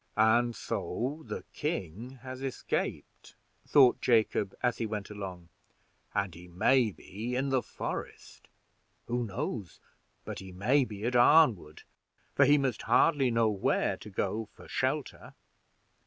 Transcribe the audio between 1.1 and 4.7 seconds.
the king has escaped," thought Jacob,